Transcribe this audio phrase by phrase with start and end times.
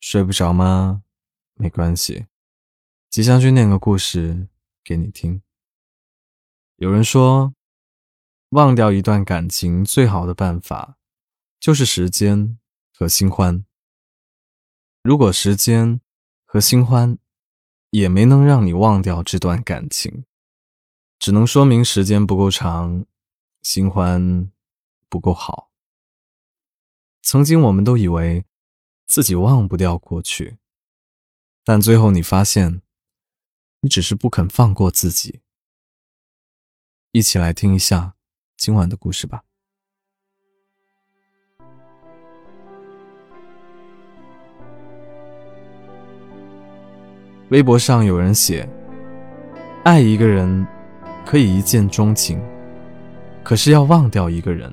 [0.00, 1.02] 睡不着吗？
[1.54, 2.26] 没关系，
[3.10, 4.48] 吉祥君念个故事
[4.84, 5.42] 给你听。
[6.76, 7.52] 有人说，
[8.50, 10.98] 忘掉一段感情最好的办法，
[11.58, 12.58] 就是时间
[12.94, 13.64] 和新欢。
[15.02, 16.00] 如果时间
[16.44, 17.18] 和新欢
[17.90, 20.24] 也没能让你忘掉这段感情，
[21.18, 23.04] 只能说明时间不够长，
[23.62, 24.52] 新欢
[25.08, 25.72] 不够好。
[27.20, 28.44] 曾经我们都以为。
[29.08, 30.58] 自己忘不掉过去，
[31.64, 32.82] 但最后你发现，
[33.80, 35.40] 你只是不肯放过自己。
[37.12, 38.16] 一起来听一下
[38.58, 39.44] 今晚的故事吧。
[47.48, 48.68] 微博上有人写
[49.84, 50.66] ：“爱一个人
[51.24, 52.38] 可以一见钟情，
[53.42, 54.70] 可是要忘掉一个人，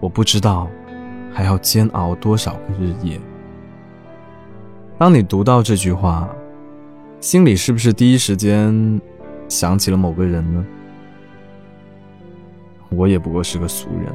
[0.00, 0.68] 我不知道
[1.32, 3.20] 还要煎熬多少个日夜。”
[4.96, 6.28] 当你读到这句话，
[7.20, 9.00] 心里是不是第一时间
[9.48, 10.64] 想起了某个人呢？
[12.90, 14.14] 我也不过是个俗人，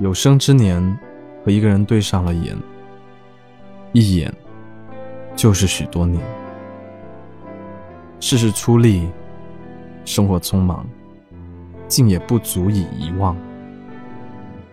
[0.00, 0.98] 有生之年
[1.42, 2.54] 和一个人对上了眼，
[3.92, 4.30] 一眼
[5.34, 6.22] 就是许多年。
[8.20, 9.08] 世事出力，
[10.04, 10.86] 生活匆忙，
[11.88, 13.34] 竟也不足以遗忘。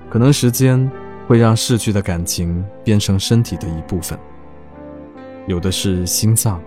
[0.09, 0.91] 可能时间
[1.27, 4.19] 会让逝去的感情变成身体的一部分。
[5.47, 6.61] 有的是心脏，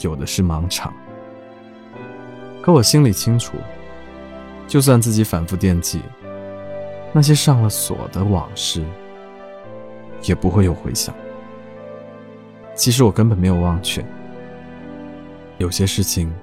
[0.00, 0.92] 有的是盲肠。
[2.60, 3.56] 可我心里清楚，
[4.66, 6.00] 就算自己反复惦记
[7.12, 8.82] 那些上了锁的往事，
[10.22, 11.14] 也不会有回响。
[12.74, 14.04] 其实我根本没有忘却，
[15.58, 16.34] 有些事情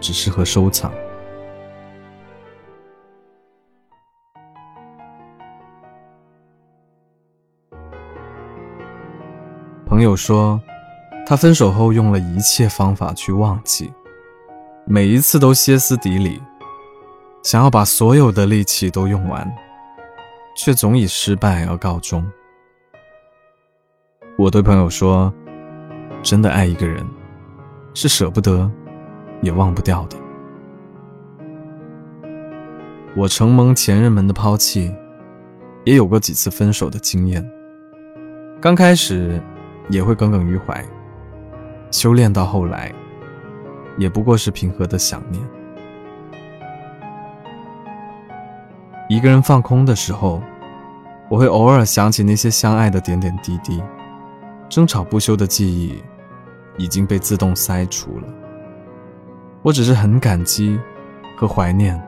[0.00, 0.92] 只适合收藏。
[9.92, 10.58] 朋友说，
[11.26, 13.92] 他分手后用了一切方法去忘记，
[14.86, 16.40] 每一次都歇斯底里，
[17.42, 19.46] 想要把所有的力气都用完，
[20.56, 22.26] 却总以失败而告终。
[24.38, 25.30] 我对朋友说，
[26.22, 27.06] 真的爱一个人，
[27.92, 28.70] 是舍不得，
[29.42, 30.16] 也忘不掉的。
[33.14, 34.90] 我承蒙前任们的抛弃，
[35.84, 37.46] 也有过几次分手的经验。
[38.58, 39.38] 刚开始。
[39.92, 40.82] 也会耿耿于怀，
[41.90, 42.90] 修炼到后来，
[43.98, 45.44] 也不过是平和的想念。
[49.06, 50.42] 一个人放空的时候，
[51.28, 53.82] 我会偶尔想起那些相爱的点点滴滴，
[54.66, 56.02] 争吵不休的记忆
[56.78, 58.24] 已经被自动筛除了。
[59.60, 60.80] 我只是很感激
[61.36, 62.02] 和怀念，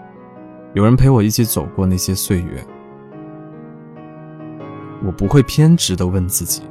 [0.73, 2.65] 有人陪我一起走过那些岁月。
[5.05, 6.63] 我不会偏执的问自己。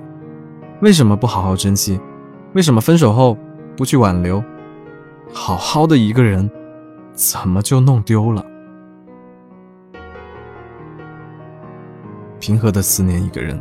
[0.82, 2.00] 为什么不好好珍惜？
[2.54, 3.38] 为什么分手后
[3.78, 4.44] 不去挽留？
[5.34, 6.50] 好好的一个人，
[7.14, 8.46] 怎么就弄丢了？
[12.40, 13.58] 平和的思念一个人，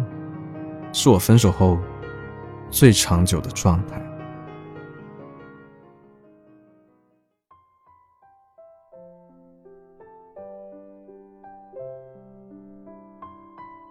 [0.93, 1.79] 是我分手后
[2.69, 4.03] 最长久的状态。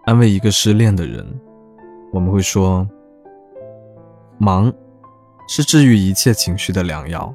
[0.04, 1.26] 安慰一个失恋的人，
[2.12, 2.86] 我们会说。
[4.44, 4.72] 忙，
[5.46, 7.32] 是治愈一切情绪的良药。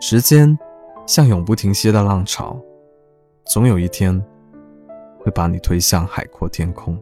[0.00, 0.56] 时间，
[1.04, 2.56] 像永不停歇的浪潮，
[3.46, 4.24] 总有一天，
[5.18, 6.96] 会把你推向海阔天空。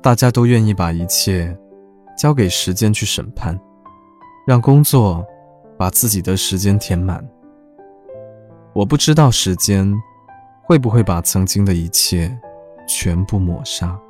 [0.00, 1.54] 大家都愿意把一切
[2.16, 3.60] 交给时间去审判，
[4.46, 5.22] 让工作
[5.76, 7.22] 把自己的时间填满。
[8.72, 9.86] 我不知道时间
[10.62, 12.34] 会不会把曾经的一切
[12.86, 14.00] 全部抹杀。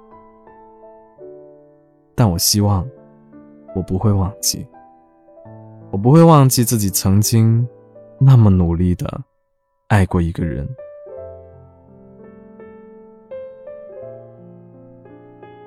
[2.18, 2.84] 但我希望，
[3.76, 4.66] 我不会忘记，
[5.92, 7.64] 我不会忘记自己曾经
[8.18, 9.08] 那么努力的
[9.86, 10.68] 爱过一个人。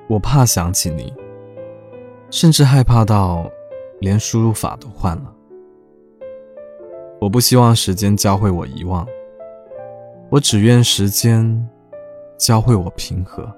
[0.10, 1.14] 我怕想起你，
[2.30, 3.50] 甚至害怕到
[4.02, 5.34] 连输入法都换了。
[7.22, 9.08] 我不希望时间教会我遗忘，
[10.30, 11.66] 我只愿时间
[12.38, 13.50] 教会我平和。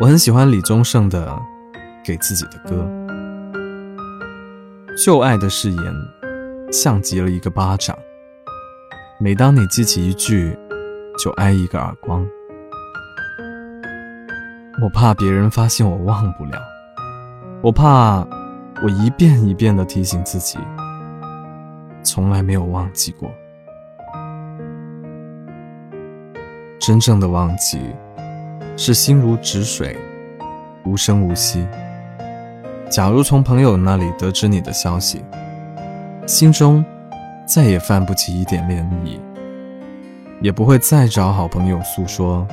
[0.00, 1.26] 我很喜欢李宗盛的
[2.02, 2.90] 《给自己的歌》，
[4.96, 5.94] 旧爱的誓言
[6.72, 7.94] 像极了一个巴掌，
[9.18, 10.58] 每当你记起一句，
[11.22, 12.26] 就挨一个耳光。
[14.82, 16.58] 我怕别人发现我忘不了，
[17.60, 18.26] 我怕
[18.82, 20.58] 我一遍一遍的提醒自己，
[22.02, 23.30] 从来没有忘记过。
[26.78, 27.78] 真正的忘记，
[28.82, 29.94] 是心如止水，
[30.86, 31.68] 无声无息。
[32.88, 35.22] 假如从朋友那里得知你的消息，
[36.26, 36.82] 心中
[37.44, 39.20] 再也泛不起一点涟漪，
[40.40, 42.48] 也不会再找好朋友诉说，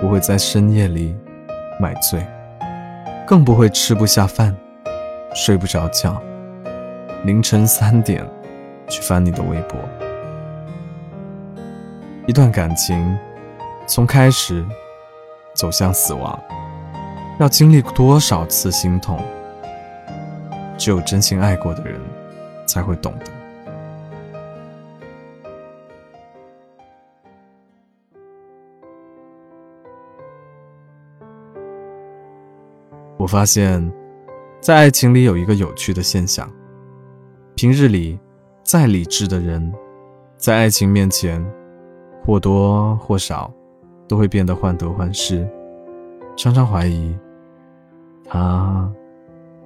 [0.00, 1.16] 不会在深夜里
[1.80, 2.24] 买醉，
[3.26, 4.54] 更不会吃不下饭，
[5.34, 6.22] 睡不着觉，
[7.24, 8.24] 凌晨三点
[8.86, 9.76] 去翻你的微博。
[12.28, 13.18] 一段感情，
[13.84, 14.64] 从开始
[15.54, 16.38] 走向死亡，
[17.38, 19.18] 要经历多少次心痛？
[20.76, 22.00] 只有真心爱过的人，
[22.66, 23.26] 才会懂得。
[33.16, 33.92] 我发现，
[34.60, 36.50] 在爱情里有一个有趣的现象：
[37.54, 38.18] 平日里
[38.62, 39.72] 再理智的人，
[40.36, 41.44] 在爱情面前。
[42.26, 43.52] 或多或少，
[44.06, 45.46] 都会变得患得患失，
[46.36, 47.16] 常常怀疑
[48.24, 48.90] 他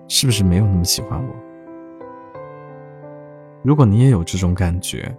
[0.09, 1.35] 是不是没有那么喜欢我。
[3.63, 5.15] 如果你也有这种感觉，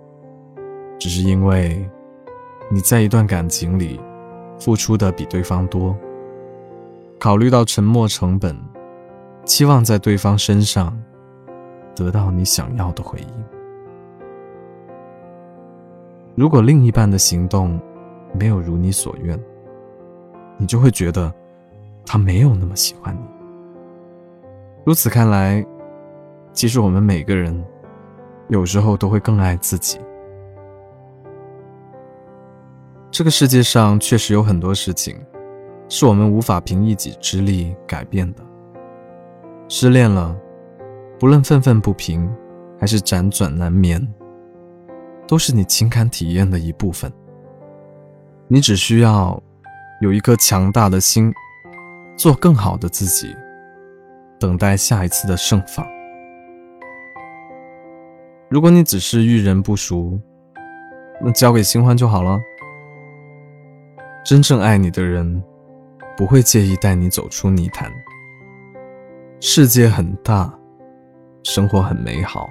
[0.98, 1.88] 只是因为
[2.72, 4.00] 你在一段感情里
[4.60, 5.96] 付出的比对方多，
[7.20, 8.56] 考虑到沉默成本，
[9.44, 10.98] 期望在对方身上
[11.96, 13.28] 得到你想要的回应。
[16.36, 17.80] 如果另一半的行动
[18.34, 19.40] 没有如你所愿，
[20.58, 21.34] 你就会觉得
[22.06, 23.22] 他没有那么喜欢你。
[24.86, 25.66] 如此看来，
[26.54, 27.64] 其实我们每个人
[28.48, 30.00] 有时候都会更爱自己。
[33.12, 35.16] 这个世界上确实有很多事情
[35.88, 38.44] 是我们无法凭一己之力改变的。
[39.68, 40.36] 失恋了，
[41.20, 42.30] 不论愤愤不平
[42.80, 44.08] 还是辗转难眠。
[45.28, 47.12] 都是你情感体验的一部分。
[48.52, 49.40] 你只需要
[50.02, 51.32] 有一颗强大的心，
[52.18, 53.36] 做更好的自己，
[54.40, 55.86] 等待下一次的盛放。
[58.50, 60.20] 如果你只是遇人不淑，
[61.22, 62.40] 那交给新欢就好了。
[64.26, 65.44] 真正爱你的人，
[66.18, 67.92] 不会介意带你走出泥潭。
[69.40, 70.52] 世界很大，
[71.44, 72.50] 生活很美好，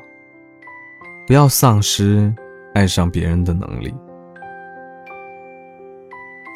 [1.26, 2.32] 不要丧失。
[2.74, 3.92] 爱上别人的能力，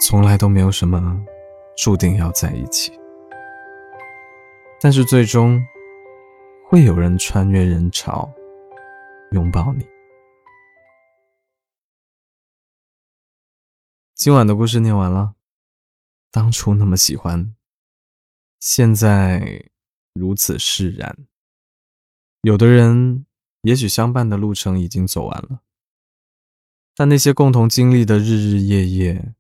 [0.05, 1.25] 从来都没有什么
[1.77, 2.91] 注定要在一起，
[4.81, 5.65] 但是最终
[6.69, 8.29] 会有人穿越人潮
[9.31, 9.87] 拥抱你。
[14.17, 15.37] 今晚的故事念完了，
[16.33, 17.55] 当初那么喜欢，
[18.59, 19.71] 现在
[20.15, 21.17] 如此释然。
[22.41, 23.25] 有的人
[23.61, 25.61] 也许相伴的路程已经走完了。
[26.97, 29.35] 但那些共同经历的日日夜夜，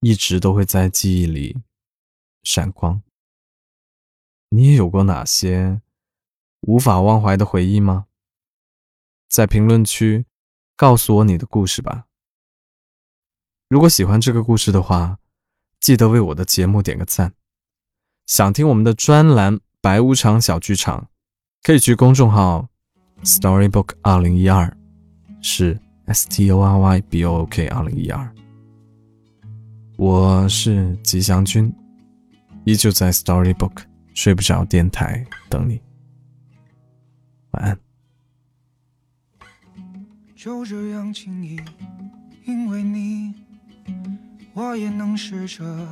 [0.00, 1.56] 一直都会在记忆里
[2.42, 3.02] 闪光。
[4.50, 5.80] 你也有过哪些
[6.60, 8.06] 无法忘怀的回忆吗？
[9.28, 10.24] 在评论区
[10.76, 12.06] 告诉我你的故事吧。
[13.68, 15.18] 如果喜欢这个故事的话，
[15.80, 17.34] 记得为我的节目点个赞。
[18.26, 21.02] 想听我们的专栏《白无常小剧场》，
[21.62, 22.68] 可以去公众号
[23.22, 24.76] Storybook 二零一二，
[25.42, 25.80] 是。
[26.10, 28.34] S T O R Y B O O K 二零一二，
[29.98, 31.74] 我是吉祥君，
[32.62, 33.78] 依旧在 Storybook
[34.14, 35.80] 睡不着电台等你，
[37.50, 37.76] 晚安。
[40.36, 41.58] 就这样轻易，
[42.44, 43.34] 因为你，
[44.54, 45.88] 我也能试着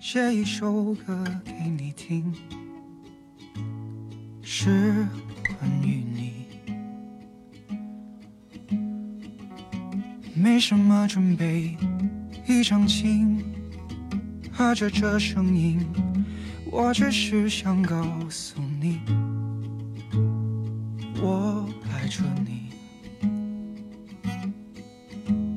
[0.00, 2.34] 写一首歌给你听，
[4.40, 5.06] 是
[5.46, 6.46] 关于你。
[10.34, 11.76] 没什么准备，
[12.46, 13.42] 一场情，
[14.52, 15.80] 和着这声音，
[16.70, 19.00] 我只是想告诉你，
[21.22, 22.64] 我爱着你。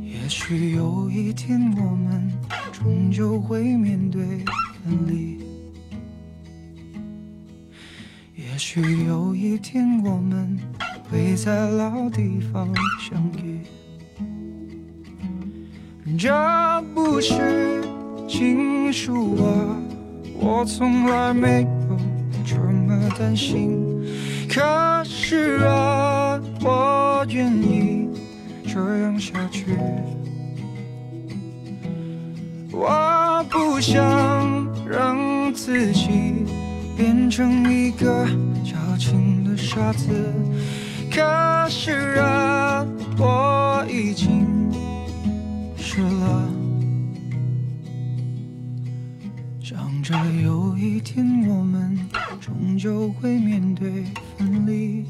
[0.01, 2.32] 也许有一天我们
[2.72, 4.24] 终究会面对
[4.84, 5.39] 分离，
[8.34, 10.58] 也许有一天我们
[11.10, 13.62] 会在老地方相遇。
[16.15, 17.83] 这不是
[18.27, 19.75] 情书啊，
[20.39, 21.97] 我从来没有
[22.45, 23.83] 这么担心。
[24.47, 28.09] 可是啊，我愿意
[28.65, 29.77] 这样下去。
[32.71, 36.45] 我不想让自己
[36.95, 38.25] 变成一个
[38.63, 40.07] 矫情的傻子。
[41.11, 42.85] 可是啊，
[43.17, 44.45] 我已经
[46.01, 46.49] 了。
[49.61, 51.97] 想着有一天我们
[52.39, 54.05] 终究会面对
[54.37, 55.03] 分离，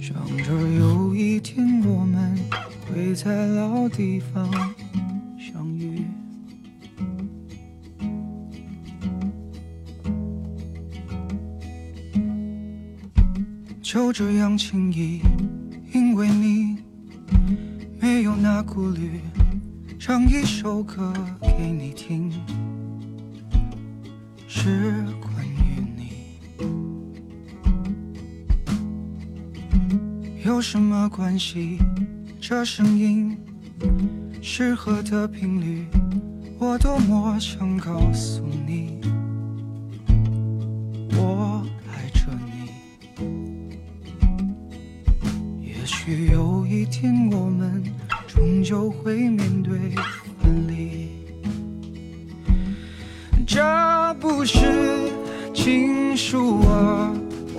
[0.00, 2.38] 想着有一天我们
[2.86, 4.48] 会在老地方
[5.36, 6.04] 相遇。
[13.82, 15.20] 就这样轻易，
[15.92, 16.53] 因为你
[18.64, 19.20] 顾虑，
[19.98, 22.32] 唱一首歌给你听，
[24.48, 26.26] 是关于你。
[30.44, 31.78] 有什么关系？
[32.40, 33.38] 这声音
[34.42, 35.86] 适合的频率，
[36.58, 39.00] 我多么想告诉你，
[41.16, 42.70] 我爱着你。
[45.62, 47.82] 也许有一天我们
[48.34, 49.78] 终究会面对
[50.42, 51.08] 分离，
[53.46, 53.62] 这
[54.20, 54.58] 不是
[55.54, 57.14] 情书啊，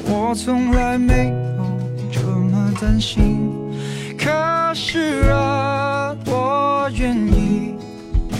[0.06, 1.80] 我从来没有
[2.12, 3.50] 这么担心。
[4.18, 4.30] 可
[4.74, 7.76] 是啊，我愿意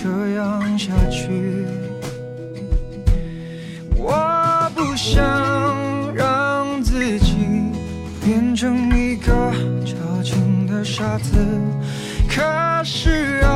[0.02, 1.64] 这样下去，
[3.96, 7.34] 我不想让自己
[8.22, 9.32] 变成一个
[9.86, 11.34] 矫情的傻子。
[12.36, 13.55] 可是啊，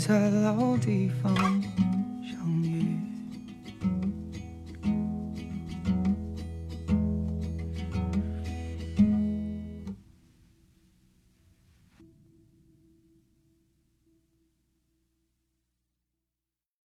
[0.00, 1.59] 在老地方。